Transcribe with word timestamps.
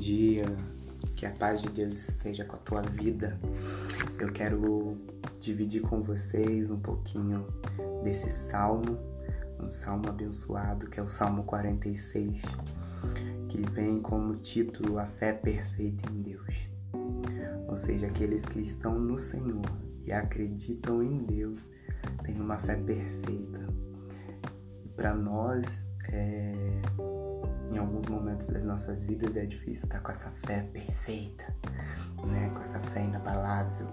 dia, 0.00 0.46
que 1.14 1.26
a 1.26 1.30
paz 1.30 1.60
de 1.60 1.68
Deus 1.68 1.94
seja 1.94 2.42
com 2.44 2.56
a 2.56 2.58
tua 2.58 2.80
vida. 2.80 3.38
Eu 4.18 4.32
quero 4.32 4.96
dividir 5.38 5.82
com 5.82 6.02
vocês 6.02 6.70
um 6.70 6.80
pouquinho 6.80 7.46
desse 8.02 8.32
salmo, 8.32 8.98
um 9.62 9.68
salmo 9.68 10.08
abençoado 10.08 10.88
que 10.88 10.98
é 10.98 11.02
o 11.02 11.08
Salmo 11.08 11.44
46, 11.44 12.40
que 13.50 13.60
vem 13.70 13.98
como 13.98 14.36
título 14.36 14.98
A 14.98 15.04
Fé 15.04 15.34
Perfeita 15.34 16.10
em 16.10 16.22
Deus. 16.22 16.66
Ou 17.68 17.76
seja, 17.76 18.06
aqueles 18.06 18.42
que 18.46 18.60
estão 18.60 18.98
no 18.98 19.18
Senhor 19.18 19.66
e 20.02 20.10
acreditam 20.12 21.02
em 21.02 21.18
Deus 21.18 21.68
têm 22.24 22.40
uma 22.40 22.58
fé 22.58 22.76
perfeita. 22.76 23.68
E 24.82 24.88
para 24.88 25.14
nós, 25.14 25.86
é 26.08 26.80
em 27.70 27.78
alguns 27.78 28.06
momentos 28.06 28.48
das 28.48 28.64
nossas 28.64 29.02
vidas 29.02 29.36
é 29.36 29.46
difícil 29.46 29.84
estar 29.84 30.00
com 30.00 30.10
essa 30.10 30.30
fé 30.46 30.62
perfeita, 30.72 31.54
né? 32.24 32.50
com 32.50 32.60
essa 32.60 32.80
fé 32.80 33.04
inabalável. 33.04 33.86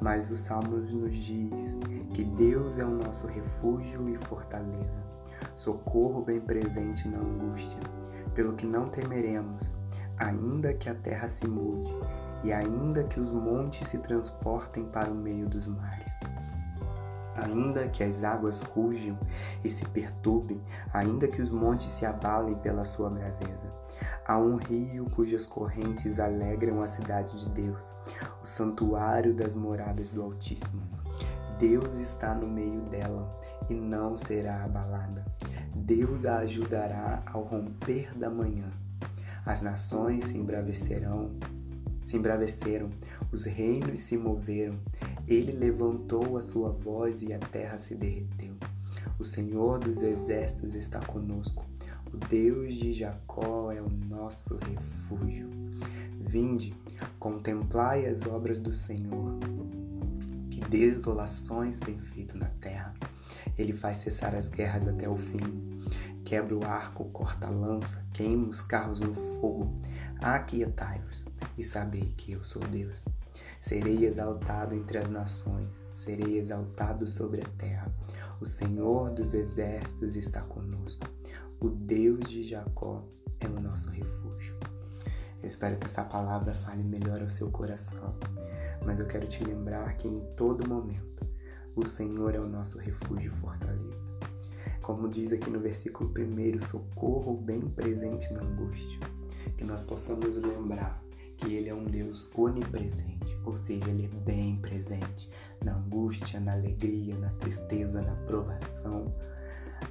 Mas 0.00 0.30
o 0.30 0.36
Salmo 0.36 0.76
nos 0.76 1.14
diz 1.14 1.76
que 2.14 2.24
Deus 2.24 2.78
é 2.78 2.84
o 2.84 2.90
nosso 2.90 3.26
refúgio 3.26 4.08
e 4.08 4.16
fortaleza, 4.16 5.02
socorro 5.56 6.22
bem 6.22 6.40
presente 6.40 7.08
na 7.08 7.18
angústia, 7.18 7.80
pelo 8.34 8.54
que 8.54 8.66
não 8.66 8.88
temeremos, 8.88 9.76
ainda 10.18 10.72
que 10.74 10.88
a 10.88 10.94
terra 10.94 11.26
se 11.26 11.48
mude 11.48 11.92
e 12.44 12.52
ainda 12.52 13.02
que 13.04 13.18
os 13.18 13.32
montes 13.32 13.88
se 13.88 13.98
transportem 13.98 14.84
para 14.84 15.10
o 15.10 15.14
meio 15.14 15.48
dos 15.48 15.66
mares 15.66 16.12
ainda 17.44 17.88
que 17.88 18.02
as 18.02 18.22
águas 18.24 18.58
rujam 18.58 19.18
e 19.64 19.68
se 19.68 19.84
perturbem, 19.86 20.62
ainda 20.92 21.28
que 21.28 21.40
os 21.40 21.50
montes 21.50 21.90
se 21.90 22.04
abalem 22.04 22.54
pela 22.56 22.84
sua 22.84 23.10
braveza. 23.10 23.72
Há 24.26 24.38
um 24.38 24.56
rio 24.56 25.06
cujas 25.10 25.46
correntes 25.46 26.20
alegram 26.20 26.82
a 26.82 26.86
cidade 26.86 27.38
de 27.38 27.48
Deus, 27.50 27.94
o 28.42 28.46
santuário 28.46 29.34
das 29.34 29.54
moradas 29.54 30.10
do 30.10 30.22
Altíssimo. 30.22 30.82
Deus 31.58 31.94
está 31.94 32.34
no 32.34 32.46
meio 32.46 32.82
dela 32.82 33.36
e 33.68 33.74
não 33.74 34.16
será 34.16 34.62
abalada. 34.62 35.24
Deus 35.74 36.24
a 36.24 36.38
ajudará 36.38 37.22
ao 37.26 37.42
romper 37.42 38.16
da 38.16 38.30
manhã. 38.30 38.70
As 39.44 39.62
nações 39.62 40.26
se 40.26 40.36
embravecerão, 40.36 41.30
se 42.08 42.16
embraveceram, 42.16 42.88
os 43.30 43.44
reinos 43.44 44.00
se 44.00 44.16
moveram. 44.16 44.78
Ele 45.26 45.52
levantou 45.52 46.38
a 46.38 46.40
sua 46.40 46.70
voz 46.70 47.20
e 47.20 47.34
a 47.34 47.38
terra 47.38 47.76
se 47.76 47.94
derreteu. 47.94 48.54
O 49.18 49.24
Senhor 49.24 49.78
dos 49.78 50.00
exércitos 50.00 50.74
está 50.74 51.00
conosco. 51.00 51.66
O 52.10 52.16
Deus 52.16 52.72
de 52.76 52.94
Jacó 52.94 53.70
é 53.70 53.82
o 53.82 53.90
nosso 53.90 54.56
refúgio. 54.56 55.50
Vinde, 56.18 56.74
contemplai 57.18 58.06
as 58.06 58.26
obras 58.26 58.58
do 58.58 58.72
Senhor. 58.72 59.38
Que 60.50 60.60
desolações 60.62 61.78
tem 61.78 61.98
feito 61.98 62.38
na 62.38 62.46
terra. 62.46 62.94
Ele 63.58 63.74
faz 63.74 63.98
cessar 63.98 64.34
as 64.34 64.48
guerras 64.48 64.88
até 64.88 65.06
o 65.06 65.16
fim. 65.16 65.82
Quebra 66.24 66.56
o 66.56 66.64
arco, 66.64 67.04
corta 67.10 67.48
a 67.48 67.50
lança, 67.50 68.02
queima 68.14 68.48
os 68.48 68.62
carros 68.62 69.00
no 69.00 69.12
fogo. 69.14 69.78
Aquietai-vos 70.22 71.26
e 71.58 71.64
sabei 71.64 72.14
que 72.16 72.32
eu 72.32 72.44
sou 72.44 72.62
Deus. 72.62 73.04
Serei 73.60 74.06
exaltado 74.06 74.76
entre 74.76 74.98
as 74.98 75.10
nações, 75.10 75.82
serei 75.92 76.38
exaltado 76.38 77.06
sobre 77.06 77.42
a 77.42 77.48
terra. 77.58 77.92
O 78.40 78.46
Senhor 78.46 79.10
dos 79.10 79.34
exércitos 79.34 80.14
está 80.14 80.40
conosco. 80.42 81.06
O 81.60 81.68
Deus 81.68 82.20
de 82.30 82.44
Jacó 82.44 83.04
é 83.40 83.48
o 83.48 83.60
nosso 83.60 83.90
refúgio. 83.90 84.56
Eu 85.42 85.48
espero 85.48 85.76
que 85.76 85.86
essa 85.86 86.04
palavra 86.04 86.54
fale 86.54 86.84
melhor 86.84 87.20
ao 87.20 87.28
seu 87.28 87.50
coração, 87.50 88.14
mas 88.86 89.00
eu 89.00 89.06
quero 89.06 89.26
te 89.26 89.42
lembrar 89.42 89.96
que 89.96 90.06
em 90.06 90.20
todo 90.36 90.68
momento 90.68 91.26
o 91.74 91.84
Senhor 91.84 92.34
é 92.34 92.40
o 92.40 92.48
nosso 92.48 92.78
refúgio 92.78 93.26
e 93.26 93.34
fortaleza. 93.34 94.08
Como 94.80 95.08
diz 95.08 95.32
aqui 95.32 95.50
no 95.50 95.60
versículo 95.60 96.12
1, 96.16 96.60
socorro 96.60 97.36
bem 97.36 97.60
presente 97.60 98.32
na 98.32 98.42
angústia 98.42 99.00
que 99.56 99.64
nós 99.64 99.82
possamos 99.82 100.36
lembrar 100.36 101.07
que 101.38 101.54
Ele 101.54 101.68
é 101.68 101.74
um 101.74 101.84
Deus 101.84 102.28
onipresente, 102.34 103.38
ou 103.44 103.54
seja, 103.54 103.88
Ele 103.88 104.04
é 104.04 104.08
bem 104.08 104.56
presente 104.56 105.30
na 105.64 105.74
angústia, 105.74 106.38
na 106.40 106.52
alegria, 106.52 107.16
na 107.16 107.30
tristeza, 107.30 108.02
na 108.02 108.14
provação, 108.26 109.06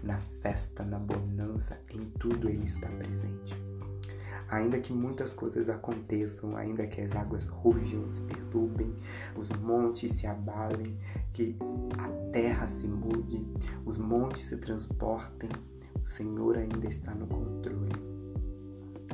na 0.03 0.19
festa, 0.41 0.83
na 0.83 0.99
bonança, 0.99 1.79
em 1.91 2.05
tudo 2.19 2.49
Ele 2.49 2.65
está 2.65 2.89
presente. 2.89 3.55
Ainda 4.49 4.79
que 4.79 4.93
muitas 4.93 5.33
coisas 5.33 5.69
aconteçam, 5.69 6.55
ainda 6.55 6.87
que 6.87 7.01
as 7.01 7.15
águas 7.15 7.47
rujam, 7.47 8.07
se 8.07 8.21
perturbem, 8.21 8.93
os 9.35 9.49
montes 9.49 10.11
se 10.11 10.27
abalem, 10.27 10.97
que 11.33 11.57
a 11.97 12.07
terra 12.31 12.65
se 12.65 12.87
mude, 12.87 13.45
os 13.85 13.97
montes 13.97 14.45
se 14.45 14.57
transportem, 14.57 15.49
o 16.01 16.05
Senhor 16.05 16.57
ainda 16.57 16.87
está 16.87 17.13
no 17.13 17.27
controle. 17.27 17.91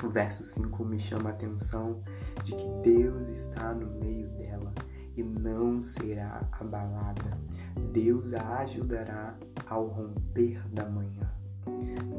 O 0.02 0.10
verso 0.10 0.42
5 0.44 0.86
me 0.86 0.98
chama 0.98 1.30
a 1.30 1.34
atenção 1.34 2.02
de 2.44 2.56
que 2.56 2.68
Deus 2.82 3.28
está 3.30 3.74
no 3.74 4.00
meio 4.00 4.28
dela 4.30 4.74
e 5.16 5.24
não 5.24 5.82
será 5.82 6.48
abalada. 6.60 7.38
Deus 7.92 8.34
a 8.34 8.60
ajudará 8.60 9.38
ao 9.70 9.88
romper 9.88 10.68
da 10.70 10.90
manhã. 10.90 11.32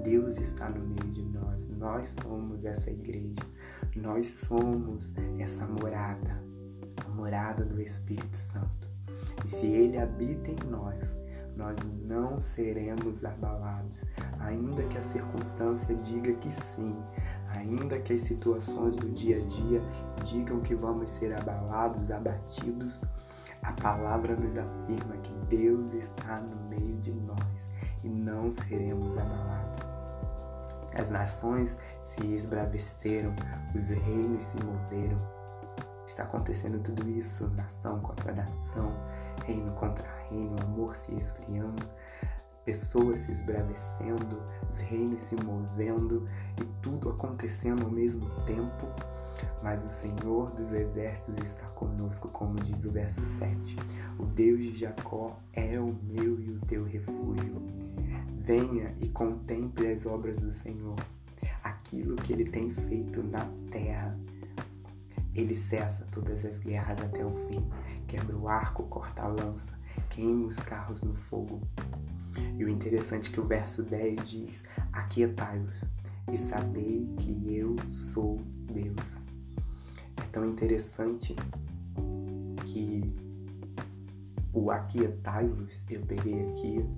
Deus 0.03 0.39
está 0.39 0.69
no 0.71 0.85
meio 0.87 1.11
de 1.11 1.23
nós. 1.23 1.69
Nós 1.71 2.17
somos 2.23 2.65
essa 2.65 2.91
igreja. 2.91 3.43
Nós 3.97 4.27
somos 4.27 5.15
essa 5.39 5.67
morada, 5.67 6.43
a 7.05 7.09
morada 7.11 7.65
do 7.65 7.81
Espírito 7.81 8.37
Santo. 8.37 8.89
E 9.45 9.49
se 9.49 9.67
ele 9.67 9.99
habita 9.99 10.51
em 10.51 10.71
nós, 10.71 11.15
nós 11.57 11.79
não 12.03 12.41
seremos 12.41 13.25
abalados, 13.25 14.05
ainda 14.41 14.83
que 14.85 14.99
a 14.99 15.03
circunstância 15.03 15.95
diga 15.97 16.35
que 16.35 16.51
sim, 16.51 16.97
ainda 17.57 17.99
que 17.99 18.13
as 18.13 18.21
situações 18.23 18.97
do 18.97 19.09
dia 19.11 19.39
a 19.39 19.47
dia 19.47 19.83
digam 20.23 20.61
que 20.61 20.75
vamos 20.75 21.11
ser 21.11 21.35
abalados, 21.35 22.11
abatidos, 22.11 23.03
a 23.63 23.73
palavra 23.73 24.37
nos 24.37 24.59
afirma 24.59 25.17
que 25.19 25.33
Deus 25.49 25.93
está 25.93 26.41
no 26.41 26.69
meio 26.69 26.97
de 26.99 27.13
nós 27.13 27.67
e 28.03 28.09
não 28.09 28.51
seremos 28.51 29.17
abalados. 29.17 29.95
As 30.97 31.11
nações 31.11 31.79
se 32.05 32.25
esbraveceram, 32.35 33.35
os 33.75 33.89
reinos 33.89 34.45
se 34.45 34.63
moveram. 34.63 35.19
Está 36.07 36.25
acontecendo 36.25 36.79
tudo 36.81 37.09
isso, 37.09 37.49
nação 37.57 37.99
contra 38.01 38.33
nação, 38.33 38.93
reino 39.47 39.73
contra 39.73 40.07
reino, 40.29 40.55
amor 40.63 40.95
se 40.95 41.15
esfriando, 41.15 41.83
pessoas 42.65 43.21
se 43.21 43.31
esbravecendo, 43.31 44.43
os 44.71 44.81
reinos 44.81 45.23
se 45.23 45.37
movendo 45.37 46.29
e 46.61 46.65
tudo 46.81 47.11
acontecendo 47.11 47.85
ao 47.85 47.91
mesmo 47.91 48.29
tempo. 48.45 48.87
Mas 49.63 49.85
o 49.85 49.91
Senhor 49.91 50.51
dos 50.53 50.73
exércitos 50.73 51.39
está 51.39 51.67
conosco, 51.69 52.29
como 52.29 52.55
diz 52.57 52.85
o 52.85 52.91
verso 52.91 53.23
7. 53.23 53.77
O 54.19 54.27
Deus 54.27 54.63
de 54.63 54.75
Jacó 54.75 55.39
é 55.53 55.79
o 55.79 55.95
meu 56.03 56.39
e 56.41 56.51
o 56.51 56.61
teu 56.61 56.85
refúgio. 56.85 57.63
Venha 58.39 58.95
e 59.01 59.09
contemple 59.09 59.87
as 59.91 60.07
obras 60.07 60.39
do 60.39 60.51
Senhor, 60.51 60.97
aquilo 61.63 62.17
que 62.17 62.33
ele 62.33 62.45
tem 62.45 62.71
feito 62.71 63.23
na 63.23 63.47
terra. 63.71 64.19
Ele 65.35 65.57
cessa 65.57 66.07
todas 66.13 66.45
as 66.45 66.59
guerras 66.61 67.01
até 67.01 67.25
o 67.25 67.33
fim, 67.49 67.67
quebra 68.07 68.37
o 68.37 68.49
arco, 68.49 68.85
corta 68.85 69.23
a 69.23 69.29
lança, 69.29 69.73
queima 70.11 70.47
os 70.47 70.61
carros 70.61 71.03
no 71.03 71.15
fogo. 71.15 71.61
E 72.59 72.65
o 72.65 72.69
interessante 72.69 73.31
é 73.31 73.33
que 73.33 73.41
o 73.41 73.47
verso 73.47 73.83
10 73.83 74.25
diz: 74.25 74.63
Aquietai-vos 74.93 75.85
e 76.33 76.37
sabei 76.37 77.09
que 77.19 77.57
eu 77.57 77.77
sou 77.89 78.41
Deus. 78.73 79.25
É 80.17 80.23
tão 80.33 80.47
interessante 80.47 81.35
que 82.65 83.05
o 84.53 84.71
aquietai-vos, 84.71 85.85
eu 85.91 86.01
peguei 86.03 86.49
aqui, 86.49 86.89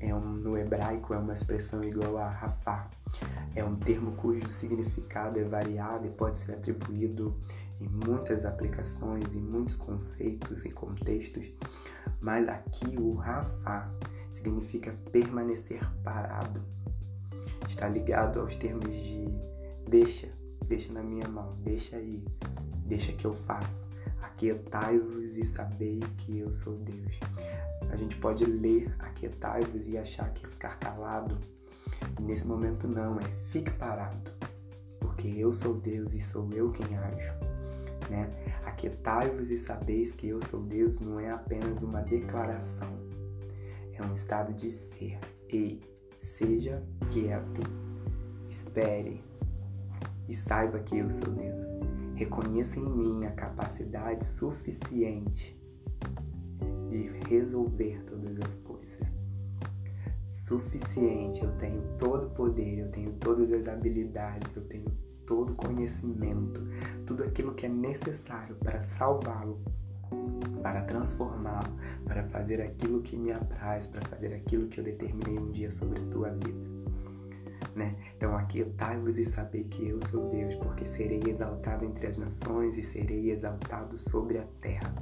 é 0.00 0.14
um, 0.14 0.20
no 0.20 0.56
hebraico 0.56 1.12
é 1.12 1.18
uma 1.18 1.34
expressão 1.34 1.82
igual 1.82 2.18
a 2.18 2.30
rafá. 2.30 2.88
É 3.54 3.64
um 3.64 3.74
termo 3.76 4.12
cujo 4.12 4.48
significado 4.48 5.40
é 5.40 5.44
variado 5.44 6.06
e 6.06 6.10
pode 6.10 6.38
ser 6.38 6.52
atribuído 6.52 7.36
em 7.80 7.88
muitas 7.88 8.44
aplicações, 8.44 9.34
em 9.34 9.40
muitos 9.40 9.76
conceitos 9.76 10.64
e 10.64 10.70
contextos, 10.70 11.50
mas 12.20 12.48
aqui 12.48 12.96
o 12.96 13.14
rafá 13.14 13.90
significa 14.38 14.94
permanecer 15.12 15.80
parado. 16.02 16.62
Está 17.66 17.88
ligado 17.88 18.40
aos 18.40 18.54
termos 18.56 18.94
de 18.94 19.26
deixa, 19.88 20.28
deixa 20.66 20.92
na 20.92 21.02
minha 21.02 21.28
mão, 21.28 21.56
deixa 21.62 21.96
aí, 21.96 22.24
deixa 22.86 23.12
que 23.12 23.24
eu 23.24 23.34
faço. 23.34 23.88
Aquietai-vos 24.22 25.36
e 25.36 25.44
sabei 25.44 26.00
que 26.18 26.38
eu 26.38 26.52
sou 26.52 26.76
Deus. 26.78 27.18
A 27.90 27.96
gente 27.96 28.16
pode 28.16 28.44
ler 28.44 28.94
aquietai-vos 28.98 29.88
e 29.88 29.96
achar 29.98 30.32
que 30.32 30.46
é 30.46 30.48
ficar 30.48 30.78
calado. 30.78 31.36
E 32.18 32.22
nesse 32.22 32.46
momento 32.46 32.86
não, 32.86 33.18
é 33.18 33.24
fique 33.50 33.70
parado. 33.72 34.30
porque 35.00 35.28
eu 35.28 35.52
sou 35.52 35.74
Deus 35.74 36.14
e 36.14 36.20
sou 36.20 36.48
eu 36.52 36.70
quem 36.70 36.96
ajo. 36.96 37.32
Né? 38.08 38.30
Aquietai-vos 38.64 39.50
e 39.50 39.56
sabeis 39.56 40.12
que 40.12 40.28
eu 40.28 40.40
sou 40.40 40.62
Deus 40.62 41.00
não 41.00 41.18
é 41.18 41.30
apenas 41.30 41.82
uma 41.82 42.00
declaração, 42.02 42.88
é 44.02 44.04
um 44.04 44.12
estado 44.12 44.52
de 44.52 44.70
ser. 44.70 45.18
Ei, 45.48 45.80
seja 46.16 46.82
quieto, 47.10 47.62
espere 48.48 49.22
e 50.28 50.34
saiba 50.34 50.78
que 50.80 50.98
eu 50.98 51.10
sou 51.10 51.32
Deus. 51.32 51.66
Reconheça 52.14 52.78
em 52.78 52.88
mim 52.88 53.24
a 53.24 53.30
capacidade 53.32 54.24
suficiente 54.24 55.58
de 56.90 57.08
resolver 57.28 58.02
todas 58.04 58.38
as 58.40 58.58
coisas. 58.58 59.12
Suficiente, 60.26 61.42
eu 61.44 61.52
tenho 61.58 61.82
todo 61.98 62.28
o 62.28 62.30
poder, 62.30 62.78
eu 62.78 62.90
tenho 62.90 63.12
todas 63.14 63.52
as 63.52 63.68
habilidades, 63.68 64.54
eu 64.56 64.62
tenho 64.66 64.90
todo 65.26 65.52
o 65.52 65.56
conhecimento, 65.56 66.66
tudo 67.06 67.22
aquilo 67.22 67.54
que 67.54 67.66
é 67.66 67.68
necessário 67.68 68.56
para 68.56 68.80
salvá-lo, 68.80 69.60
para 70.62 70.82
transformá-lo, 70.82 71.72
para 72.04 72.24
fazer 72.24 72.60
aquilo 72.60 73.00
que 73.02 73.16
me 73.16 73.32
apraz, 73.32 73.86
para 73.86 74.00
fazer 74.08 74.34
aquilo 74.34 74.68
que 74.68 74.80
eu 74.80 74.84
determinei 74.84 75.38
um 75.38 75.50
dia 75.50 75.70
sobre 75.70 76.00
a 76.00 76.06
tua 76.06 76.30
vida 76.30 76.78
né? 77.78 77.94
Então 78.16 78.36
aquietai-vos 78.36 79.16
e 79.16 79.24
sabei 79.24 79.64
que 79.64 79.88
eu 79.88 80.00
sou 80.08 80.28
Deus, 80.28 80.54
porque 80.56 80.84
serei 80.84 81.22
exaltado 81.26 81.84
entre 81.84 82.08
as 82.08 82.18
nações 82.18 82.76
e 82.76 82.82
serei 82.82 83.30
exaltado 83.30 83.96
sobre 83.96 84.38
a 84.38 84.44
terra. 84.60 84.92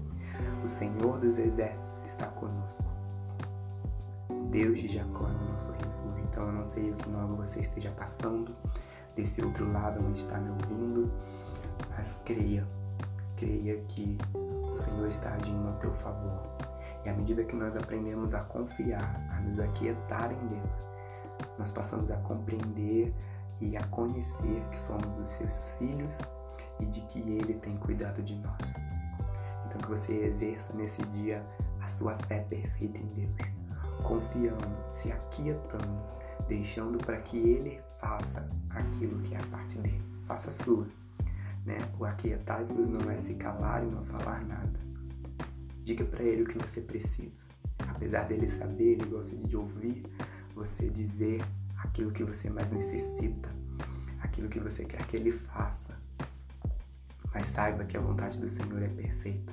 O 0.63 0.69
Senhor 0.69 1.19
dos 1.19 1.39
exércitos 1.39 1.91
está 2.07 2.27
conosco. 2.27 2.85
Deus 4.51 4.79
de 4.79 4.89
Jacó 4.89 5.27
é 5.27 5.33
o 5.33 5.53
nosso 5.53 5.73
refúgio. 5.73 6.25
Então 6.31 6.47
eu 6.47 6.53
não 6.53 6.65
sei 6.67 6.91
o 6.91 6.95
que 6.95 7.09
você 7.09 7.61
esteja 7.61 7.91
passando 7.93 8.55
desse 9.17 9.43
outro 9.43 9.71
lado 9.73 10.05
onde 10.07 10.19
está 10.19 10.39
me 10.39 10.51
ouvindo, 10.51 11.11
mas 11.91 12.17
creia, 12.25 12.67
creia 13.37 13.79
que 13.89 14.19
o 14.77 14.79
Senhor 14.79 15.09
está 15.09 15.33
agindo 15.33 15.67
ao 15.67 15.75
teu 15.75 15.93
favor. 15.95 16.43
E 17.05 17.09
à 17.09 17.15
medida 17.15 17.43
que 17.45 17.57
nós 17.57 17.77
aprendemos 17.77 18.35
a 18.35 18.41
confiar, 18.41 19.21
a 19.31 19.41
nos 19.41 19.59
aquietar 19.59 20.31
em 20.33 20.47
Deus, 20.49 20.87
nós 21.59 21.71
passamos 21.71 22.11
a 22.11 22.17
compreender 22.19 23.15
e 23.59 23.77
a 23.77 23.85
conhecer 23.87 24.63
que 24.71 24.79
somos 24.79 25.19
os 25.19 25.31
seus 25.31 25.69
filhos 25.79 26.19
e 26.79 26.85
de 26.85 27.01
que 27.03 27.21
Ele 27.21 27.55
tem 27.55 27.77
cuidado 27.79 28.23
de 28.23 28.37
nós. 28.37 28.75
Então, 29.67 29.81
que 29.81 29.89
você 29.89 30.13
exerça 30.13 30.75
nesse 30.75 31.03
dia 31.07 31.45
a 31.83 31.87
sua 31.87 32.17
fé 32.29 32.41
perfeita 32.41 32.99
em 32.99 33.07
Deus, 33.07 33.49
confiando, 34.03 34.77
se 34.93 35.11
aquietando, 35.11 36.05
deixando 36.49 36.99
para 36.99 37.17
que 37.17 37.39
Ele 37.39 37.81
faça 37.99 38.47
aquilo 38.71 39.21
que 39.23 39.35
é 39.35 39.39
a 39.39 39.47
parte 39.47 39.79
dele, 39.79 40.05
faça 40.27 40.49
a 40.49 40.53
sua. 40.53 40.87
Né? 41.67 41.79
O 41.99 42.05
aquietar-vos 42.05 42.89
não 42.89 43.11
é 43.11 43.19
se 43.19 43.35
calar 43.35 43.83
e 43.83 43.87
não 43.87 44.05
falar 44.05 44.43
nada. 44.47 44.81
Diga 45.83 46.05
para 46.05 46.23
Ele 46.23 46.43
o 46.43 46.47
que 46.47 46.57
você 46.57 46.81
precisa. 46.81 47.45
Apesar 47.89 48.25
dele 48.25 48.47
saber, 48.47 48.93
ele 48.93 49.05
gosta 49.07 49.37
de 49.37 49.57
ouvir 49.57 50.05
você 50.55 50.89
dizer 50.89 51.43
aquilo 51.79 52.11
que 52.11 52.25
você 52.25 52.49
mais 52.49 52.71
necessita, 52.71 53.49
aquilo 54.21 54.49
que 54.49 54.61
você 54.61 54.85
quer 54.85 55.05
que 55.07 55.17
Ele 55.17 55.33
faça. 55.33 55.97
Mas 57.35 57.47
saiba 57.47 57.85
que 57.85 57.97
a 57.97 58.01
vontade 58.01 58.39
do 58.39 58.49
Senhor 58.49 58.83
é 58.83 58.89
perfeita, 58.89 59.53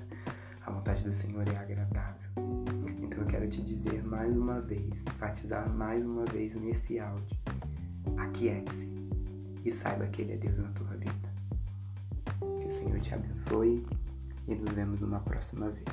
a 0.66 0.72
vontade 0.72 1.04
do 1.04 1.12
Senhor 1.12 1.48
é 1.48 1.58
agradável. 1.58 2.30
Então 3.02 3.22
eu 3.22 3.28
quero 3.28 3.48
te 3.48 3.62
dizer 3.62 4.04
mais 4.04 4.38
uma 4.38 4.62
vez, 4.62 5.02
enfatizar 5.02 5.70
mais 5.70 6.06
uma 6.06 6.26
vez 6.26 6.56
nesse 6.56 7.00
áudio: 7.00 7.38
aquiete-se 8.18 8.90
e 9.66 9.72
saiba 9.72 10.08
que 10.08 10.22
Ele 10.22 10.34
é 10.34 10.38
Deus 10.38 10.60
na 10.60 10.70
tua 10.70 10.93
Senhor 12.84 13.00
te 13.00 13.14
abençoe 13.14 13.86
e 14.46 14.56
nos 14.56 14.74
vemos 14.74 15.00
numa 15.00 15.22
próxima 15.22 15.70
vez. 15.70 15.88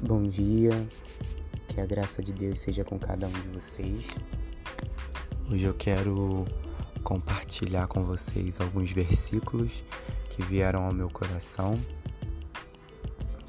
Bom 0.00 0.22
dia, 0.24 0.70
que 1.68 1.80
a 1.80 1.86
graça 1.86 2.22
de 2.22 2.30
Deus 2.30 2.58
seja 2.58 2.84
com 2.84 2.98
cada 2.98 3.26
um 3.26 3.30
de 3.30 3.48
vocês. 3.48 4.06
Hoje 5.50 5.64
eu 5.64 5.72
quero 5.72 6.44
compartilhar 7.02 7.86
com 7.86 8.04
vocês 8.04 8.60
alguns 8.60 8.92
versículos 8.92 9.82
que 10.28 10.42
vieram 10.42 10.84
ao 10.84 10.92
meu 10.92 11.08
coração, 11.08 11.80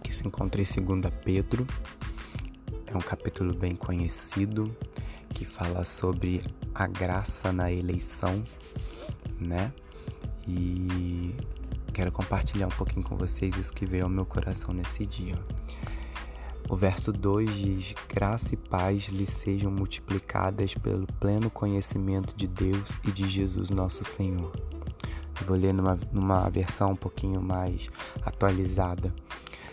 que 0.02 0.16
se 0.16 0.26
encontra 0.26 0.62
em 0.62 0.64
2 0.64 1.14
Pedro. 1.26 1.68
Um 2.96 3.02
capítulo 3.02 3.54
bem 3.54 3.76
conhecido 3.76 4.74
que 5.28 5.44
fala 5.44 5.84
sobre 5.84 6.42
a 6.74 6.88
graça 6.88 7.52
na 7.52 7.70
eleição, 7.70 8.42
né? 9.38 9.74
E 10.48 11.36
quero 11.94 12.10
compartilhar 12.10 12.68
um 12.68 12.72
pouquinho 12.72 13.04
com 13.04 13.18
vocês 13.18 13.54
isso 13.58 13.74
que 13.74 13.86
veio 13.86 14.06
ao 14.06 14.10
meu 14.10 14.26
coração 14.26 14.74
nesse 14.74 15.06
dia. 15.06 15.36
O 16.70 16.76
verso 16.78 17.12
2 17.12 17.54
diz: 17.54 17.96
Graça 18.08 18.54
e 18.54 18.58
paz 18.58 19.10
lhe 19.10 19.28
sejam 19.28 19.70
multiplicadas 19.70 20.74
pelo 20.74 21.06
pleno 21.20 21.50
conhecimento 21.50 22.34
de 22.34 22.48
Deus 22.48 22.98
e 23.06 23.12
de 23.12 23.28
Jesus 23.28 23.70
nosso 23.70 24.06
Senhor. 24.06 24.54
vou 25.46 25.58
ler 25.58 25.74
numa, 25.74 26.00
numa 26.14 26.50
versão 26.50 26.92
um 26.92 26.96
pouquinho 26.96 27.42
mais 27.42 27.90
atualizada. 28.24 29.14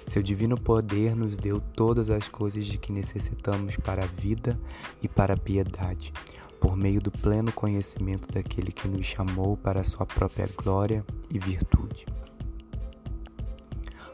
Seu 0.06 0.22
divino 0.22 0.60
poder 0.60 1.16
nos 1.16 1.36
deu 1.36 1.60
todas 1.60 2.10
as 2.10 2.28
coisas 2.28 2.66
de 2.66 2.78
que 2.78 2.92
necessitamos 2.92 3.76
para 3.76 4.04
a 4.04 4.06
vida 4.06 4.58
e 5.02 5.08
para 5.08 5.34
a 5.34 5.38
piedade, 5.38 6.12
por 6.60 6.76
meio 6.76 7.00
do 7.00 7.10
pleno 7.10 7.52
conhecimento 7.52 8.30
daquele 8.32 8.72
que 8.72 8.88
nos 8.88 9.06
chamou 9.06 9.56
para 9.56 9.80
a 9.80 9.84
sua 9.84 10.06
própria 10.06 10.48
glória 10.56 11.04
e 11.30 11.38
virtude 11.38 12.06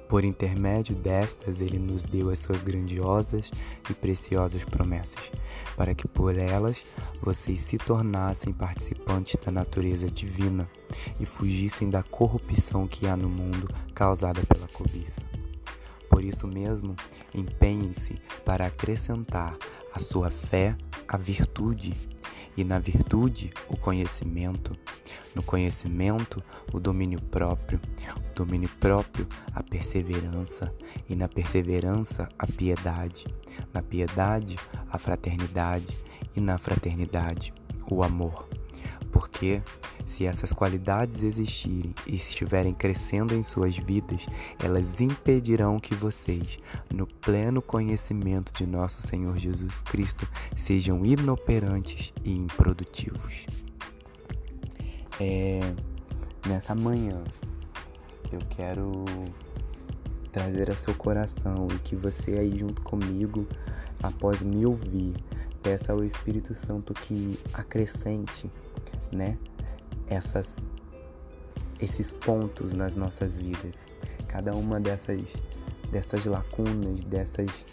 por 0.09 0.25
intermédio 0.25 0.97
destas, 0.97 1.61
ele 1.61 1.79
nos 1.79 2.05
deu 2.05 2.31
as 2.31 2.39
suas 2.39 2.63
grandiosas 2.63 3.51
e 3.89 3.95
preciosas 3.95 4.65
promessas, 4.65 5.31
para 5.77 5.95
que 5.95 6.09
por 6.09 6.37
elas 6.37 6.83
vocês 7.21 7.61
se 7.61 7.77
tornassem 7.77 8.53
participantes 8.53 9.37
da 9.45 9.53
natureza 9.53 10.11
divina 10.11 10.69
e 11.21 11.27
fugissem 11.27 11.91
da 11.91 12.03
corrupção 12.03 12.89
que 12.89 13.07
há 13.07 13.17
no 13.17 13.29
mundo 13.29 13.69
causada 13.95 14.41
pela 14.49 14.67
cobiça. 14.69 15.28
Por 16.09 16.25
isso 16.25 16.47
mesmo, 16.47 16.97
empenhem-se 17.35 18.21
para 18.45 18.67
acrescentar 18.67 19.57
à 19.93 19.99
sua 19.99 20.31
fé 20.31 20.77
a 21.07 21.17
virtude, 21.17 21.95
e 22.57 22.65
na 22.65 22.79
virtude, 22.79 23.51
o 23.69 23.77
conhecimento 23.77 24.77
no 25.39 25.43
conhecimento, 25.45 26.43
o 26.73 26.81
domínio 26.81 27.21
próprio, 27.21 27.81
o 28.17 28.35
domínio 28.35 28.69
próprio, 28.81 29.25
a 29.55 29.63
perseverança, 29.63 30.75
e 31.09 31.15
na 31.15 31.29
perseverança, 31.29 32.29
a 32.37 32.45
piedade, 32.45 33.27
na 33.73 33.81
piedade, 33.81 34.57
a 34.91 34.99
fraternidade, 34.99 35.97
e 36.35 36.41
na 36.41 36.59
fraternidade, 36.59 37.55
o 37.89 38.03
amor. 38.03 38.49
Porque 39.13 39.63
se 40.07 40.27
essas 40.27 40.53
qualidades 40.53 41.23
existirem 41.23 41.95
e 42.07 42.17
estiverem 42.17 42.73
crescendo 42.73 43.35
em 43.35 43.43
suas 43.43 43.77
vidas, 43.77 44.27
elas 44.63 45.01
impedirão 45.01 45.79
que 45.79 45.95
vocês, 45.95 46.59
no 46.93 47.07
pleno 47.07 47.61
conhecimento 47.61 48.53
de 48.53 48.67
nosso 48.67 49.03
Senhor 49.03 49.37
Jesus 49.39 49.83
Cristo, 49.83 50.29
sejam 50.57 51.05
inoperantes 51.05 52.13
e 52.25 52.33
improdutivos. 52.33 53.47
É 55.21 55.61
nessa 56.47 56.75
manhã 56.75 57.23
eu 58.33 58.41
quero 58.51 59.05
trazer 60.31 60.71
ao 60.71 60.77
seu 60.77 60.95
coração 60.95 61.69
e 61.75 61.79
que 61.79 61.97
você 61.97 62.33
aí 62.33 62.57
junto 62.57 62.81
comigo, 62.83 63.47
após 64.03 64.43
me 64.43 64.65
ouvir, 64.67 65.15
peça 65.63 65.93
ao 65.93 66.05
Espírito 66.05 66.55
Santo 66.55 66.93
que 66.95 67.39
acrescente, 67.53 68.51
né, 69.13 69.39
essas 70.07 70.57
esses 71.81 72.13
pontos 72.13 72.73
nas 72.73 72.97
nossas 72.97 73.37
vidas. 73.37 73.75
Cada 74.29 74.55
uma 74.55 74.81
dessas 74.81 75.23
dessas 75.91 76.25
lacunas, 76.25 77.03
dessas 77.05 77.65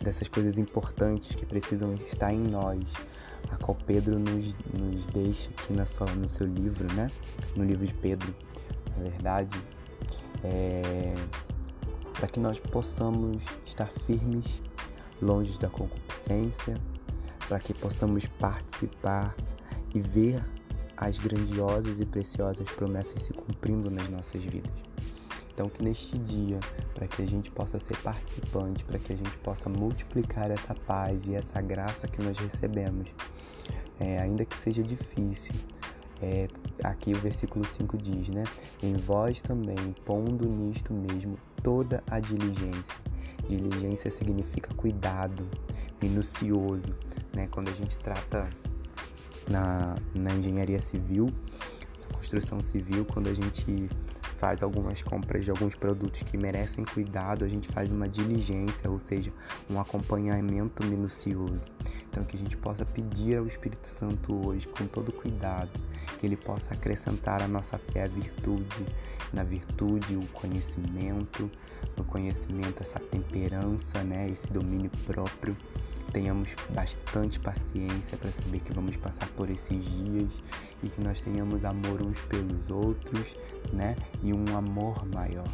dessas 0.00 0.28
coisas 0.28 0.58
importantes 0.58 1.34
que 1.34 1.46
precisam 1.46 1.94
estar 1.94 2.32
em 2.32 2.40
nós 2.40 2.84
a 3.50 3.56
qual 3.56 3.76
Pedro 3.86 4.18
nos, 4.18 4.54
nos 4.72 5.06
deixa 5.06 5.50
aqui 5.50 5.72
na 5.72 5.86
sua, 5.86 6.06
no 6.14 6.28
seu 6.28 6.46
livro, 6.46 6.92
né? 6.94 7.10
No 7.54 7.64
livro 7.64 7.86
de 7.86 7.94
Pedro, 7.94 8.34
na 8.96 9.10
verdade, 9.10 9.58
é, 10.42 11.14
para 12.14 12.28
que 12.28 12.40
nós 12.40 12.58
possamos 12.58 13.42
estar 13.64 13.88
firmes, 14.06 14.62
longe 15.20 15.58
da 15.58 15.68
concupiscência, 15.68 16.76
para 17.48 17.58
que 17.58 17.74
possamos 17.74 18.24
participar 18.26 19.34
e 19.94 20.00
ver 20.00 20.42
as 20.96 21.18
grandiosas 21.18 22.00
e 22.00 22.06
preciosas 22.06 22.68
promessas 22.70 23.22
se 23.22 23.32
cumprindo 23.32 23.90
nas 23.90 24.08
nossas 24.08 24.42
vidas. 24.42 24.72
Então, 25.52 25.68
que 25.68 25.82
neste 25.82 26.18
dia, 26.18 26.58
para 26.94 27.06
que 27.06 27.22
a 27.22 27.26
gente 27.26 27.50
possa 27.50 27.78
ser 27.78 27.96
participante, 27.98 28.84
para 28.84 28.98
que 28.98 29.12
a 29.12 29.16
gente 29.16 29.36
possa 29.38 29.68
multiplicar 29.68 30.50
essa 30.50 30.74
paz 30.74 31.20
e 31.26 31.34
essa 31.34 31.60
graça 31.60 32.08
que 32.08 32.22
nós 32.22 32.38
recebemos, 32.38 33.08
é, 34.00 34.18
ainda 34.18 34.44
que 34.44 34.56
seja 34.56 34.82
difícil, 34.82 35.54
é, 36.22 36.48
aqui 36.82 37.12
o 37.12 37.18
versículo 37.18 37.64
5 37.64 37.98
diz, 37.98 38.28
né? 38.28 38.44
Em 38.82 38.96
vós 38.96 39.42
também, 39.42 39.94
pondo 40.04 40.48
nisto 40.48 40.94
mesmo 40.94 41.36
toda 41.62 42.02
a 42.08 42.18
diligência. 42.18 42.94
Diligência 43.48 44.10
significa 44.10 44.72
cuidado, 44.74 45.46
minucioso, 46.00 46.94
né? 47.34 47.48
Quando 47.50 47.68
a 47.68 47.72
gente 47.72 47.98
trata 47.98 48.48
na, 49.48 49.96
na 50.14 50.32
engenharia 50.32 50.80
civil, 50.80 51.26
na 52.00 52.16
construção 52.16 52.60
civil, 52.60 53.04
quando 53.04 53.28
a 53.28 53.34
gente 53.34 53.88
faz 54.38 54.62
algumas 54.62 55.00
compras 55.02 55.44
de 55.44 55.50
alguns 55.50 55.74
produtos 55.74 56.22
que 56.22 56.36
merecem 56.36 56.84
cuidado, 56.84 57.44
a 57.44 57.48
gente 57.48 57.68
faz 57.68 57.92
uma 57.92 58.08
diligência, 58.08 58.90
ou 58.90 58.98
seja, 58.98 59.32
um 59.70 59.80
acompanhamento 59.80 60.84
minucioso. 60.84 61.60
Então, 62.12 62.24
que 62.24 62.36
a 62.36 62.38
gente 62.38 62.58
possa 62.58 62.84
pedir 62.84 63.38
ao 63.38 63.46
Espírito 63.46 63.88
Santo 63.88 64.46
hoje, 64.46 64.68
com 64.68 64.86
todo 64.86 65.10
cuidado, 65.10 65.70
que 66.20 66.26
ele 66.26 66.36
possa 66.36 66.74
acrescentar 66.74 67.40
à 67.40 67.48
nossa 67.48 67.78
fé 67.78 68.02
a 68.02 68.06
virtude, 68.06 68.86
na 69.32 69.42
virtude 69.42 70.16
o 70.16 70.26
conhecimento, 70.28 71.50
no 71.96 72.04
conhecimento 72.04 72.82
essa 72.82 73.00
temperança, 73.00 74.04
né, 74.04 74.28
esse 74.28 74.46
domínio 74.52 74.90
próprio 75.06 75.56
tenhamos 76.12 76.54
bastante 76.70 77.40
paciência 77.40 78.18
para 78.18 78.30
saber 78.30 78.60
que 78.60 78.72
vamos 78.72 78.96
passar 78.96 79.26
por 79.28 79.48
esses 79.48 79.82
dias 79.82 80.30
e 80.82 80.88
que 80.88 81.00
nós 81.00 81.22
tenhamos 81.22 81.64
amor 81.64 82.02
uns 82.02 82.20
pelos 82.22 82.70
outros, 82.70 83.34
né? 83.72 83.96
E 84.22 84.32
um 84.32 84.56
amor 84.56 85.06
maior. 85.06 85.48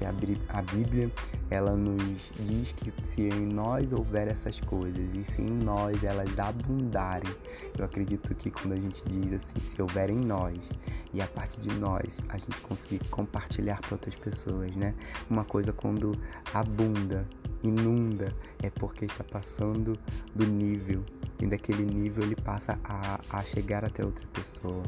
Porque 0.00 0.38
a 0.48 0.62
Bíblia, 0.62 1.10
ela 1.50 1.76
nos 1.76 2.32
diz 2.38 2.72
que 2.72 2.90
se 3.04 3.22
em 3.22 3.46
nós 3.52 3.92
houver 3.92 4.28
essas 4.28 4.58
coisas 4.58 5.14
e 5.14 5.22
se 5.24 5.42
em 5.42 5.50
nós 5.50 6.02
elas 6.02 6.38
abundarem, 6.38 7.30
eu 7.78 7.84
acredito 7.84 8.34
que 8.34 8.50
quando 8.50 8.72
a 8.72 8.76
gente 8.76 9.02
diz 9.06 9.34
assim, 9.34 9.60
se 9.60 9.82
houver 9.82 10.08
em 10.08 10.18
nós 10.18 10.70
e 11.12 11.20
a 11.20 11.26
partir 11.26 11.60
de 11.60 11.74
nós 11.78 12.16
a 12.30 12.38
gente 12.38 12.56
conseguir 12.62 13.00
compartilhar 13.10 13.78
para 13.80 13.92
outras 13.92 14.16
pessoas, 14.16 14.74
né? 14.74 14.94
Uma 15.28 15.44
coisa 15.44 15.70
quando 15.70 16.18
abunda, 16.54 17.28
inunda, 17.62 18.34
é 18.62 18.70
porque 18.70 19.04
está 19.04 19.24
passando 19.24 19.98
do 20.34 20.46
nível. 20.46 21.04
E 21.38 21.46
daquele 21.46 21.84
nível 21.84 22.22
ele 22.22 22.36
passa 22.36 22.78
a, 22.82 23.20
a 23.28 23.42
chegar 23.42 23.84
até 23.84 24.02
outra 24.02 24.26
pessoa. 24.28 24.82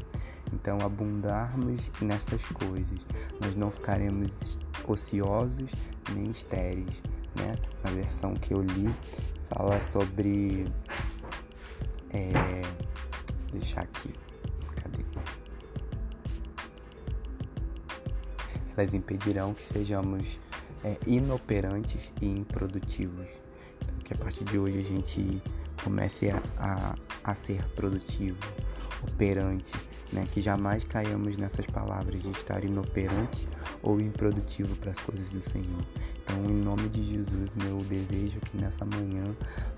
Então, 0.53 0.77
abundarmos 0.81 1.89
nessas 1.99 2.45
coisas, 2.45 2.99
nós 3.41 3.55
não 3.55 3.71
ficaremos 3.71 4.57
ociosos 4.87 5.71
nem 6.13 6.29
estéreis. 6.29 7.01
Né? 7.35 7.57
A 7.83 7.89
versão 7.89 8.35
que 8.35 8.53
eu 8.53 8.61
li 8.61 8.87
fala 9.49 9.81
sobre. 9.81 10.67
É, 12.11 12.61
deixar 13.51 13.81
aqui. 13.81 14.13
Cadê? 14.75 15.03
Elas 18.77 18.93
impedirão 18.93 19.55
que 19.55 19.67
sejamos 19.67 20.39
é, 20.83 20.97
inoperantes 21.07 22.11
e 22.21 22.27
improdutivos. 22.27 23.27
Então, 23.81 23.97
que 23.97 24.13
a 24.13 24.17
partir 24.17 24.43
de 24.43 24.59
hoje 24.59 24.79
a 24.79 24.83
gente 24.83 25.41
comece 25.83 26.29
a, 26.29 26.41
a, 26.59 26.95
a 27.23 27.33
ser 27.33 27.63
produtivo, 27.75 28.37
operante, 29.01 29.73
né? 30.13 30.25
que 30.31 30.39
jamais 30.39 30.83
caiamos 30.83 31.37
nessas 31.37 31.65
palavras 31.65 32.21
de 32.21 32.29
estar 32.29 32.63
inoperante 32.63 33.47
ou 33.81 33.99
improdutivo 33.99 34.75
para 34.77 34.91
as 34.91 34.99
coisas 34.99 35.29
do 35.29 35.41
Senhor. 35.41 35.83
Então, 36.23 36.45
em 36.45 36.53
nome 36.53 36.87
de 36.87 37.03
Jesus, 37.03 37.49
meu 37.55 37.77
desejo 37.79 38.37
é 38.41 38.45
que 38.45 38.57
nessa 38.57 38.85
manhã 38.85 39.23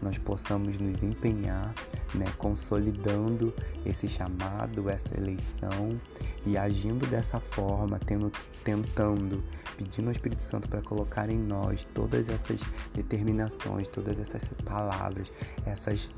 nós 0.02 0.18
possamos 0.20 0.78
nos 0.78 1.02
empenhar, 1.02 1.74
né, 2.14 2.26
consolidando 2.38 3.52
esse 3.84 4.08
chamado, 4.08 4.88
essa 4.90 5.18
eleição 5.18 6.00
e 6.46 6.56
agindo 6.56 7.08
dessa 7.08 7.40
forma, 7.40 8.00
tendo, 8.06 8.32
tentando, 8.64 9.44
pedindo 9.76 10.06
ao 10.06 10.12
Espírito 10.12 10.44
Santo 10.44 10.68
para 10.68 10.82
colocar 10.84 11.30
em 11.32 11.40
nós 11.40 11.84
todas 11.96 12.30
essas 12.30 12.62
determinações, 12.94 13.88
todas 13.88 14.20
essas 14.20 14.48
palavras, 14.64 15.32
essas 15.66 16.10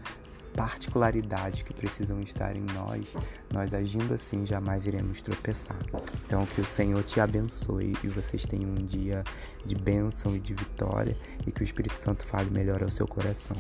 particularidades 0.58 1.62
que 1.62 1.72
precisam 1.72 2.20
estar 2.20 2.58
em 2.58 2.66
nós, 2.74 3.14
nós 3.54 3.76
agindo 3.76 4.16
assim 4.16 4.44
jamais 4.44 4.88
iremos 4.88 5.22
tropeçar. 5.22 5.78
Então 6.26 6.46
que 6.48 6.60
o 6.60 6.66
Senhor 6.66 7.04
te 7.04 7.20
abençoe 7.20 7.96
e 8.04 8.08
vocês 8.08 8.44
tenham 8.44 8.72
um 8.72 8.86
dia 8.86 9.24
de 9.64 9.76
bênção 9.76 10.36
e 10.36 10.40
de 10.40 10.56
vitória 10.56 11.16
e 11.46 11.52
que 11.52 11.62
o 11.62 11.64
Espírito 11.64 11.96
Santo 12.00 12.26
fale 12.26 12.50
melhor 12.50 12.82
ao 12.82 12.90
seu 12.90 13.08
coração. 13.08 13.56